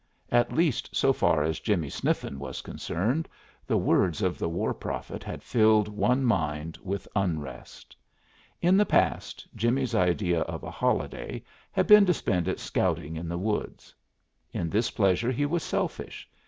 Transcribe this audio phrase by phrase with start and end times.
[0.31, 3.29] At least so far as Jimmie Sniffen was concerned,
[3.67, 7.95] the words of the war prophet had filled one mind with unrest.
[8.63, 13.29] In the past Jimmie's idea of a holiday had been to spend it scouting in
[13.29, 13.93] the woods.
[14.51, 16.27] In this pleasure he was selfish.